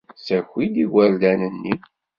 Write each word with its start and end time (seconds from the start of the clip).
Saki-d 0.25 0.75
igerdan-nni. 0.83 1.73